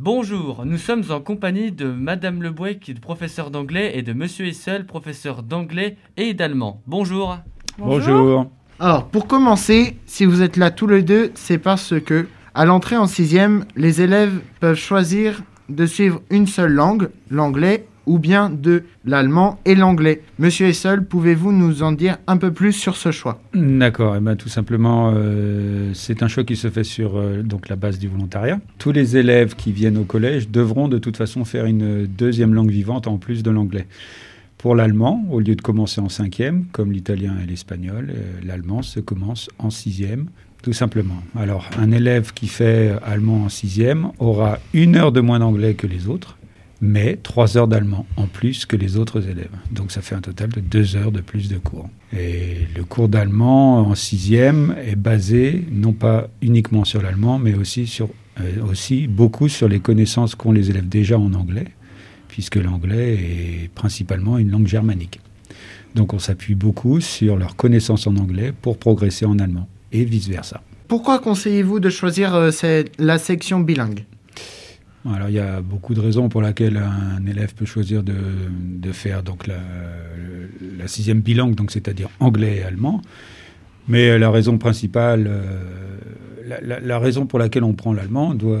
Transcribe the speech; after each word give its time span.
Bonjour, 0.00 0.64
nous 0.64 0.78
sommes 0.78 1.02
en 1.10 1.18
compagnie 1.20 1.72
de 1.72 1.86
Madame 1.86 2.40
Lebouec, 2.40 2.78
qui 2.78 2.92
est 2.92 3.00
professeur 3.00 3.50
d'anglais, 3.50 3.98
et 3.98 4.02
de 4.02 4.12
Monsieur 4.12 4.46
Essel, 4.46 4.86
professeur 4.86 5.42
d'anglais 5.42 5.96
et 6.16 6.34
d'allemand. 6.34 6.80
Bonjour. 6.86 7.36
Bonjour. 7.78 8.48
Alors, 8.78 9.06
pour 9.06 9.26
commencer, 9.26 9.96
si 10.06 10.24
vous 10.24 10.40
êtes 10.40 10.56
là 10.56 10.70
tous 10.70 10.86
les 10.86 11.02
deux, 11.02 11.32
c'est 11.34 11.58
parce 11.58 11.94
que, 11.98 12.28
à 12.54 12.64
l'entrée 12.64 12.96
en 12.96 13.08
sixième, 13.08 13.64
les 13.74 14.00
élèves 14.00 14.38
peuvent 14.60 14.78
choisir 14.78 15.42
de 15.68 15.84
suivre 15.84 16.22
une 16.30 16.46
seule 16.46 16.74
langue, 16.74 17.10
l'anglais, 17.28 17.87
ou 18.08 18.18
bien 18.18 18.50
de 18.50 18.84
l'allemand 19.04 19.60
et 19.64 19.74
l'anglais. 19.74 20.22
Monsieur 20.38 20.66
Essel, 20.66 21.04
pouvez-vous 21.04 21.52
nous 21.52 21.82
en 21.82 21.92
dire 21.92 22.16
un 22.26 22.38
peu 22.38 22.52
plus 22.52 22.72
sur 22.72 22.96
ce 22.96 23.12
choix? 23.12 23.40
D'accord, 23.54 24.16
et 24.16 24.20
ben 24.20 24.34
tout 24.34 24.48
simplement, 24.48 25.12
euh, 25.14 25.90
c'est 25.94 26.22
un 26.22 26.28
choix 26.28 26.42
qui 26.42 26.56
se 26.56 26.70
fait 26.70 26.84
sur 26.84 27.16
euh, 27.16 27.42
donc 27.42 27.68
la 27.68 27.76
base 27.76 27.98
du 27.98 28.08
volontariat. 28.08 28.60
Tous 28.78 28.92
les 28.92 29.16
élèves 29.16 29.54
qui 29.54 29.72
viennent 29.72 29.98
au 29.98 30.04
collège 30.04 30.48
devront 30.48 30.88
de 30.88 30.98
toute 30.98 31.16
façon 31.16 31.44
faire 31.44 31.66
une 31.66 32.06
deuxième 32.06 32.54
langue 32.54 32.70
vivante 32.70 33.06
en 33.06 33.18
plus 33.18 33.42
de 33.42 33.50
l'anglais. 33.50 33.86
Pour 34.56 34.74
l'allemand, 34.74 35.24
au 35.30 35.38
lieu 35.38 35.54
de 35.54 35.62
commencer 35.62 36.00
en 36.00 36.08
cinquième, 36.08 36.64
comme 36.72 36.90
l'italien 36.90 37.36
et 37.42 37.46
l'espagnol, 37.46 38.08
euh, 38.10 38.22
l'allemand 38.44 38.82
se 38.82 39.00
commence 39.00 39.50
en 39.58 39.70
sixième, 39.70 40.28
tout 40.62 40.72
simplement. 40.72 41.22
Alors, 41.36 41.68
un 41.78 41.92
élève 41.92 42.32
qui 42.32 42.48
fait 42.48 42.92
allemand 43.04 43.44
en 43.44 43.48
sixième 43.50 44.08
aura 44.18 44.58
une 44.72 44.96
heure 44.96 45.12
de 45.12 45.20
moins 45.20 45.38
d'anglais 45.38 45.74
que 45.74 45.86
les 45.86 46.08
autres, 46.08 46.38
mais 46.80 47.18
trois 47.22 47.56
heures 47.56 47.68
d'allemand 47.68 48.06
en 48.16 48.26
plus 48.26 48.66
que 48.66 48.76
les 48.76 48.96
autres 48.96 49.28
élèves. 49.28 49.50
Donc 49.70 49.90
ça 49.90 50.00
fait 50.00 50.14
un 50.14 50.20
total 50.20 50.50
de 50.50 50.60
deux 50.60 50.96
heures 50.96 51.12
de 51.12 51.20
plus 51.20 51.48
de 51.48 51.58
cours. 51.58 51.88
Et 52.16 52.66
le 52.76 52.84
cours 52.84 53.08
d'allemand 53.08 53.80
en 53.80 53.94
sixième 53.94 54.76
est 54.84 54.96
basé 54.96 55.64
non 55.70 55.92
pas 55.92 56.28
uniquement 56.40 56.84
sur 56.84 57.02
l'allemand, 57.02 57.38
mais 57.38 57.54
aussi, 57.54 57.86
sur, 57.86 58.08
euh, 58.40 58.62
aussi 58.70 59.06
beaucoup 59.08 59.48
sur 59.48 59.68
les 59.68 59.80
connaissances 59.80 60.34
qu'ont 60.34 60.52
les 60.52 60.70
élèves 60.70 60.88
déjà 60.88 61.18
en 61.18 61.34
anglais, 61.34 61.66
puisque 62.28 62.56
l'anglais 62.56 63.14
est 63.14 63.70
principalement 63.74 64.38
une 64.38 64.50
langue 64.50 64.68
germanique. 64.68 65.20
Donc 65.94 66.14
on 66.14 66.18
s'appuie 66.18 66.54
beaucoup 66.54 67.00
sur 67.00 67.36
leurs 67.36 67.56
connaissances 67.56 68.06
en 68.06 68.16
anglais 68.16 68.52
pour 68.62 68.78
progresser 68.78 69.26
en 69.26 69.38
allemand, 69.38 69.68
et 69.90 70.04
vice-versa. 70.04 70.62
Pourquoi 70.86 71.18
conseillez-vous 71.18 71.80
de 71.80 71.90
choisir 71.90 72.34
euh, 72.34 72.50
la 72.98 73.18
section 73.18 73.60
bilingue? 73.60 74.04
Alors, 75.06 75.28
il 75.28 75.34
y 75.34 75.38
a 75.38 75.60
beaucoup 75.60 75.94
de 75.94 76.00
raisons 76.00 76.28
pour 76.28 76.42
lesquelles 76.42 76.76
un 76.76 77.24
élève 77.24 77.54
peut 77.54 77.64
choisir 77.64 78.02
de, 78.02 78.14
de 78.60 78.92
faire 78.92 79.22
donc 79.22 79.46
la, 79.46 79.58
la, 80.76 80.88
sixième 80.88 81.20
bilangue, 81.20 81.54
donc 81.54 81.70
c'est-à-dire 81.70 82.08
anglais 82.20 82.56
et 82.56 82.62
allemand. 82.64 83.00
Mais 83.88 84.18
la 84.18 84.30
raison 84.30 84.58
principale, 84.58 85.26
euh, 85.28 85.78
la, 86.62 86.98
raison 86.98 87.26
pour 87.26 87.38
laquelle 87.38 87.64
on 87.64 87.74
prend 87.74 87.92
l'allemand 87.92 88.34
doit 88.34 88.58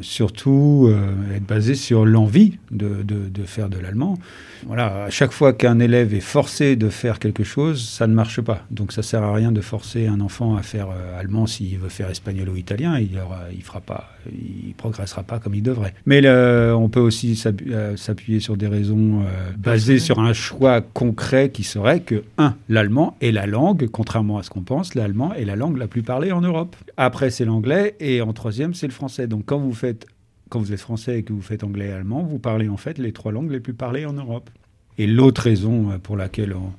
surtout 0.00 0.88
euh, 0.88 1.36
être 1.36 1.46
basée 1.46 1.74
sur 1.74 2.04
l'envie 2.04 2.58
de, 2.70 3.02
de, 3.02 3.42
faire 3.44 3.68
de 3.68 3.78
l'allemand. 3.78 4.18
Voilà, 4.66 5.04
à 5.04 5.10
chaque 5.10 5.32
fois 5.32 5.52
qu'un 5.52 5.78
élève 5.78 6.14
est 6.14 6.20
forcé 6.20 6.76
de 6.76 6.88
faire 6.88 7.18
quelque 7.18 7.44
chose, 7.44 7.86
ça 7.86 8.06
ne 8.06 8.14
marche 8.14 8.40
pas. 8.40 8.64
Donc 8.70 8.92
ça 8.92 9.02
sert 9.02 9.22
à 9.22 9.34
rien 9.34 9.52
de 9.52 9.60
forcer 9.60 10.06
un 10.06 10.20
enfant 10.20 10.56
à 10.56 10.62
faire 10.62 10.88
euh, 10.88 11.20
allemand 11.20 11.46
s'il 11.46 11.78
veut 11.78 11.88
faire 11.90 12.08
espagnol 12.08 12.48
ou 12.48 12.56
italien. 12.56 12.98
Il 12.98 13.10
il 13.54 13.62
fera 13.62 13.80
pas, 13.80 14.10
il 14.30 14.74
progressera 14.74 15.22
pas 15.22 15.38
comme 15.38 15.54
il 15.54 15.62
devrait. 15.62 15.94
Mais 16.06 16.26
on 16.72 16.88
peut 16.88 17.00
aussi 17.00 17.40
euh, 17.70 17.96
s'appuyer 17.96 18.40
sur 18.40 18.56
des 18.56 18.66
raisons 18.66 19.24
basées 19.58 19.98
sur 19.98 20.18
un 20.18 20.32
choix 20.32 20.80
concret 20.80 21.50
qui 21.50 21.62
serait 21.62 22.00
que 22.00 22.24
un, 22.38 22.54
l'allemand 22.68 23.16
est 23.20 23.32
la 23.32 23.46
langue, 23.46 23.88
contrairement 23.90 24.38
à 24.38 24.42
ce 24.42 24.50
qu'on 24.50 24.62
pense, 24.64 24.94
l'allemand 24.94 25.32
est 25.34 25.44
la 25.44 25.56
langue 25.56 25.76
la 25.76 25.86
plus 25.86 26.02
parlée 26.02 26.32
en 26.32 26.40
Europe. 26.40 26.76
Après 26.96 27.30
c'est 27.30 27.44
l'anglais 27.44 27.96
et 28.00 28.20
en 28.20 28.32
troisième, 28.32 28.74
c'est 28.74 28.86
le 28.86 28.92
français. 28.92 29.26
Donc 29.26 29.44
quand 29.46 29.58
vous 29.58 29.74
faites, 29.74 30.06
quand 30.48 30.58
vous 30.58 30.72
êtes 30.72 30.80
français 30.80 31.20
et 31.20 31.22
que 31.22 31.32
vous 31.32 31.42
faites 31.42 31.64
anglais 31.64 31.88
et 31.88 31.92
allemand, 31.92 32.22
vous 32.22 32.38
parlez 32.38 32.68
en 32.68 32.76
fait 32.76 32.98
les 32.98 33.12
trois 33.12 33.32
langues 33.32 33.50
les 33.50 33.60
plus 33.60 33.74
parlées 33.74 34.06
en 34.06 34.14
Europe. 34.14 34.50
Et 34.98 35.06
l'autre 35.06 35.42
raison 35.42 35.90
euh, 35.90 35.98
pour 35.98 36.16
laquelle 36.16 36.54
on, 36.54 36.72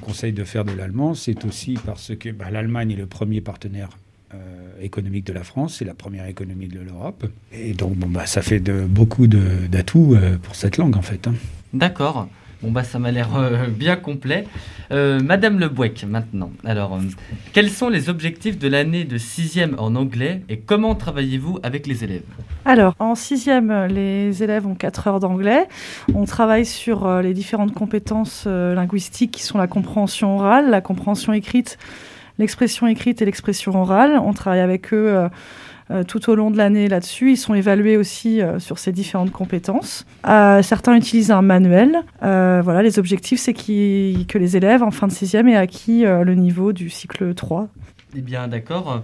conseille 0.00 0.32
de 0.32 0.44
faire 0.44 0.64
de 0.64 0.72
l'allemand, 0.72 1.14
c'est 1.14 1.44
aussi 1.44 1.78
parce 1.84 2.14
que 2.16 2.30
bah, 2.30 2.50
l'Allemagne 2.50 2.92
est 2.92 2.96
le 2.96 3.06
premier 3.06 3.40
partenaire 3.40 3.88
euh, 4.34 4.38
économique 4.80 5.26
de 5.26 5.32
la 5.32 5.42
France, 5.42 5.76
c'est 5.78 5.84
la 5.84 5.94
première 5.94 6.26
économie 6.26 6.68
de 6.68 6.80
l'Europe. 6.80 7.26
Et 7.52 7.74
donc, 7.74 7.96
bon, 7.96 8.08
bah, 8.08 8.26
ça 8.26 8.42
fait 8.42 8.60
de, 8.60 8.84
beaucoup 8.84 9.26
d'atouts 9.26 10.14
euh, 10.14 10.38
pour 10.38 10.54
cette 10.54 10.76
langue, 10.76 10.96
en 10.96 11.02
fait. 11.02 11.26
Hein. 11.26 11.34
D'accord. 11.72 12.28
Bon, 12.62 12.70
bah, 12.70 12.84
ça 12.84 13.00
m'a 13.00 13.10
l'air 13.10 13.30
euh, 13.36 13.66
bien 13.66 13.96
complet. 13.96 14.44
Euh, 14.92 15.18
Madame 15.20 15.58
Le 15.58 15.68
Bouec, 15.68 16.04
maintenant. 16.08 16.50
Alors, 16.64 16.94
euh, 16.94 17.00
quels 17.52 17.70
sont 17.70 17.88
les 17.88 18.08
objectifs 18.08 18.56
de 18.56 18.68
l'année 18.68 19.02
de 19.02 19.18
sixième 19.18 19.74
en 19.78 19.96
anglais 19.96 20.42
et 20.48 20.58
comment 20.58 20.94
travaillez-vous 20.94 21.58
avec 21.64 21.88
les 21.88 22.04
élèves? 22.04 22.22
Alors, 22.64 22.94
en 23.00 23.16
sixième, 23.16 23.86
les 23.86 24.44
élèves 24.44 24.64
ont 24.64 24.76
4 24.76 25.08
heures 25.08 25.18
d'anglais. 25.18 25.66
On 26.14 26.24
travaille 26.24 26.64
sur 26.64 27.20
les 27.20 27.34
différentes 27.34 27.74
compétences 27.74 28.46
linguistiques 28.46 29.32
qui 29.32 29.42
sont 29.42 29.58
la 29.58 29.66
compréhension 29.66 30.36
orale, 30.36 30.70
la 30.70 30.80
compréhension 30.80 31.32
écrite, 31.32 31.78
l'expression 32.38 32.86
écrite 32.86 33.20
et 33.22 33.24
l'expression 33.24 33.74
orale. 33.74 34.20
On 34.24 34.32
travaille 34.32 34.60
avec 34.60 34.94
eux 34.94 35.28
tout 36.06 36.30
au 36.30 36.34
long 36.34 36.50
de 36.50 36.56
l'année 36.56 36.88
là-dessus. 36.88 37.32
Ils 37.32 37.36
sont 37.36 37.54
évalués 37.54 37.96
aussi 37.96 38.40
euh, 38.40 38.58
sur 38.58 38.78
ces 38.78 38.92
différentes 38.92 39.30
compétences. 39.30 40.06
Euh, 40.26 40.62
certains 40.62 40.96
utilisent 40.96 41.30
un 41.30 41.42
manuel. 41.42 41.96
voilà, 42.20 42.82
les 42.82 42.98
objectifs, 42.98 43.40
c'est 43.40 43.54
que 43.54 44.38
les 44.38 44.56
élèves 44.56 44.82
en 44.82 44.90
fin 44.90 45.06
de 45.06 45.12
sixième 45.12 45.48
aient 45.48 45.56
acquis 45.56 46.04
le 46.04 46.34
niveau 46.34 46.72
du 46.72 46.90
cycle 46.90 47.34
3. 47.34 47.68
Eh 48.16 48.20
bien, 48.20 48.48
d'accord. 48.48 49.02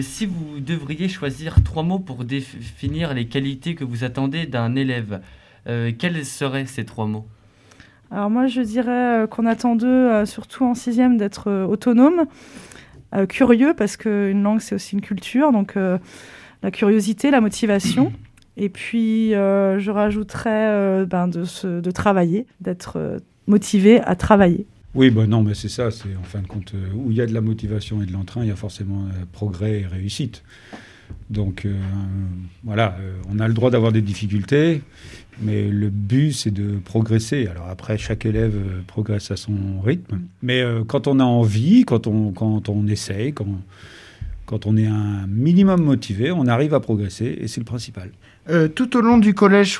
si 0.00 0.26
vous 0.26 0.60
devriez 0.60 1.08
choisir 1.08 1.62
trois 1.62 1.82
mots 1.82 1.98
pour 1.98 2.24
définir 2.24 3.14
les 3.14 3.26
qualités 3.26 3.74
que 3.74 3.84
vous 3.84 4.04
attendez 4.04 4.46
d'un 4.46 4.76
élève, 4.76 5.20
quels 5.66 6.24
seraient 6.24 6.66
ces 6.66 6.84
trois 6.84 7.06
mots? 7.06 7.26
Alors 8.10 8.30
moi, 8.30 8.46
je 8.46 8.60
dirais 8.60 9.26
qu'on 9.30 9.46
attend 9.46 9.76
d'eux, 9.76 10.24
surtout 10.26 10.64
en 10.64 10.74
sixième, 10.74 11.16
d'être 11.16 11.50
autonome, 11.66 12.26
euh, 13.14 13.26
curieux 13.26 13.74
parce 13.76 13.96
qu'une 13.96 14.42
langue 14.42 14.60
c'est 14.60 14.74
aussi 14.74 14.94
une 14.94 15.00
culture, 15.00 15.52
donc 15.52 15.76
euh, 15.76 15.98
la 16.62 16.70
curiosité, 16.70 17.30
la 17.30 17.40
motivation. 17.40 18.12
Et 18.56 18.68
puis 18.68 19.34
euh, 19.34 19.80
je 19.80 19.90
rajouterais 19.90 21.04
ben, 21.06 21.26
de, 21.26 21.80
de 21.80 21.90
travailler, 21.90 22.46
d'être 22.60 23.20
motivé 23.48 24.00
à 24.00 24.14
travailler. 24.14 24.66
Oui, 24.94 25.10
ben 25.10 25.26
non, 25.26 25.42
mais 25.42 25.54
c'est 25.54 25.68
ça, 25.68 25.90
c'est 25.90 26.14
en 26.14 26.22
fin 26.22 26.40
de 26.40 26.46
compte, 26.46 26.72
où 26.94 27.10
il 27.10 27.16
y 27.16 27.20
a 27.20 27.26
de 27.26 27.34
la 27.34 27.40
motivation 27.40 28.00
et 28.00 28.06
de 28.06 28.12
l'entrain, 28.12 28.42
il 28.42 28.48
y 28.48 28.52
a 28.52 28.56
forcément 28.56 29.06
progrès 29.32 29.80
et 29.80 29.86
réussite. 29.86 30.44
Donc 31.30 31.66
voilà, 32.62 32.96
on 33.30 33.38
a 33.40 33.48
le 33.48 33.54
droit 33.54 33.70
d'avoir 33.70 33.92
des 33.92 34.02
difficultés, 34.02 34.82
mais 35.40 35.68
le 35.68 35.88
but, 35.90 36.32
c'est 36.32 36.52
de 36.52 36.78
progresser. 36.84 37.46
Alors 37.48 37.68
après, 37.68 37.98
chaque 37.98 38.26
élève 38.26 38.54
euh, 38.56 38.80
progresse 38.86 39.30
à 39.30 39.36
son 39.36 39.80
rythme. 39.84 40.20
Mais 40.42 40.60
euh, 40.62 40.84
quand 40.86 41.06
on 41.06 41.18
a 41.20 41.24
envie, 41.24 41.84
quand 41.84 42.06
on, 42.06 42.30
quand 42.30 42.68
on 42.68 42.86
essaye, 42.86 43.32
quand, 43.32 43.46
quand 44.46 44.66
on 44.66 44.76
est 44.76 44.86
un 44.86 45.26
minimum 45.28 45.82
motivé, 45.82 46.30
on 46.30 46.46
arrive 46.46 46.74
à 46.74 46.80
progresser 46.80 47.36
et 47.40 47.48
c'est 47.48 47.60
le 47.60 47.64
principal. 47.64 48.10
Euh, 48.50 48.68
tout 48.68 48.96
au 48.96 49.00
long 49.00 49.18
du 49.18 49.34
collège, 49.34 49.78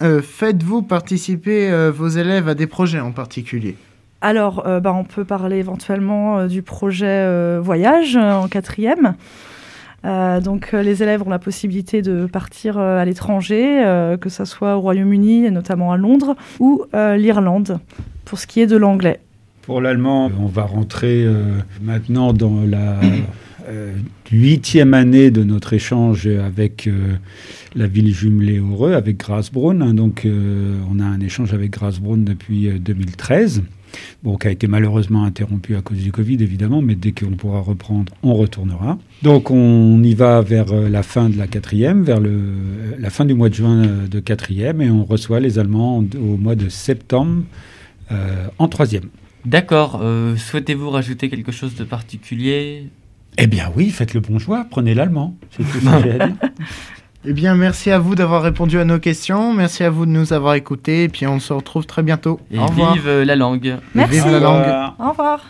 faites-vous 0.00 0.82
participer 0.82 1.90
vos 1.90 2.08
élèves 2.08 2.48
à 2.48 2.54
des 2.54 2.66
projets 2.66 3.00
en 3.00 3.12
particulier? 3.12 3.76
Alors, 4.22 4.64
bah, 4.80 4.94
on 4.94 5.04
peut 5.04 5.26
parler 5.26 5.58
éventuellement 5.58 6.46
du 6.46 6.62
projet 6.62 7.58
voyage 7.60 8.16
en 8.16 8.48
quatrième. 8.48 9.14
Euh, 10.06 10.40
donc 10.40 10.70
euh, 10.72 10.82
les 10.82 11.02
élèves 11.02 11.22
ont 11.26 11.30
la 11.30 11.38
possibilité 11.38 12.00
de 12.00 12.26
partir 12.26 12.78
euh, 12.78 12.98
à 12.98 13.04
l'étranger, 13.04 13.82
que 14.20 14.28
ce 14.28 14.44
soit 14.44 14.76
au 14.76 14.80
Royaume-Uni, 14.80 15.50
notamment 15.50 15.92
à 15.92 15.96
Londres, 15.96 16.36
ou 16.60 16.84
l'Irlande, 16.92 17.78
pour 18.24 18.38
ce 18.38 18.46
qui 18.46 18.60
est 18.60 18.66
de 18.66 18.76
l'anglais. 18.76 19.20
Pour 19.62 19.80
l'allemand, 19.80 20.30
on 20.38 20.46
va 20.46 20.62
rentrer 20.62 21.26
maintenant 21.82 22.32
dans 22.32 22.62
la 22.64 23.00
huitième 24.30 24.94
année 24.94 25.30
de 25.30 25.42
notre 25.42 25.72
échange 25.72 26.26
avec 26.26 26.88
la 27.74 27.86
ville 27.86 28.14
jumelée 28.14 28.58
Heureux, 28.58 28.92
avec 28.92 29.18
Grasbrunn. 29.18 29.82
Hein. 29.82 29.94
donc 29.94 30.26
on 30.26 31.00
a 31.00 31.04
un 31.04 31.20
échange 31.20 31.52
avec 31.52 31.72
Grasbrunn 31.72 32.24
depuis 32.24 32.68
2013 32.78 33.62
bon, 34.22 34.36
qui 34.36 34.48
a 34.48 34.50
été 34.50 34.66
malheureusement 34.66 35.24
interrompu 35.24 35.76
à 35.76 35.82
cause 35.82 35.98
du 35.98 36.12
Covid, 36.12 36.42
évidemment, 36.42 36.82
mais 36.82 36.94
dès 36.94 37.12
qu'on 37.12 37.32
pourra 37.32 37.60
reprendre, 37.60 38.12
on 38.22 38.34
retournera. 38.34 38.98
Donc 39.22 39.50
on 39.50 40.02
y 40.02 40.14
va 40.14 40.40
vers 40.40 40.72
euh, 40.72 40.88
la 40.88 41.02
fin 41.02 41.28
de 41.28 41.36
la 41.36 41.46
quatrième, 41.46 42.02
vers 42.02 42.20
le, 42.20 42.38
la 42.98 43.10
fin 43.10 43.24
du 43.24 43.34
mois 43.34 43.48
de 43.48 43.54
juin 43.54 43.84
euh, 43.84 44.06
de 44.06 44.20
quatrième, 44.20 44.80
et 44.82 44.90
on 44.90 45.04
reçoit 45.04 45.40
les 45.40 45.58
Allemands 45.58 45.98
au 45.98 46.36
mois 46.36 46.54
de 46.54 46.68
septembre 46.68 47.42
euh, 48.10 48.46
en 48.58 48.68
troisième. 48.68 49.08
D'accord. 49.44 50.02
Souhaitez-vous 50.36 50.90
rajouter 50.90 51.28
quelque 51.30 51.52
chose 51.52 51.76
de 51.76 51.84
particulier? 51.84 52.88
Eh 53.38 53.46
bien 53.46 53.70
oui, 53.76 53.90
faites 53.90 54.12
le 54.12 54.18
bon 54.18 54.40
choix, 54.40 54.66
prenez 54.68 54.92
l'allemand. 54.92 55.36
C'est 55.50 55.62
tout 55.62 55.78
ce 55.78 55.84
que 55.84 56.02
j'ai 56.02 56.20
à 56.20 56.26
dire. 56.26 56.36
Eh 57.28 57.32
bien, 57.32 57.56
merci 57.56 57.90
à 57.90 57.98
vous 57.98 58.14
d'avoir 58.14 58.42
répondu 58.42 58.78
à 58.78 58.84
nos 58.84 59.00
questions. 59.00 59.52
Merci 59.52 59.82
à 59.82 59.90
vous 59.90 60.06
de 60.06 60.12
nous 60.12 60.32
avoir 60.32 60.54
écoutés. 60.54 61.04
Et 61.04 61.08
puis, 61.08 61.26
on 61.26 61.40
se 61.40 61.52
retrouve 61.52 61.84
très 61.84 62.04
bientôt. 62.04 62.38
Et 62.52 62.58
vive 62.58 63.08
la 63.08 63.34
langue. 63.34 63.78
Merci. 63.94 64.14
Vive 64.14 64.30
la 64.30 64.38
langue. 64.38 64.94
Au 65.00 65.10
revoir. 65.10 65.40